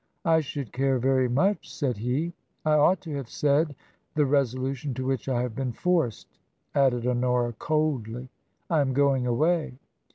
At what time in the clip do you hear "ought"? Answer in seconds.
2.73-3.01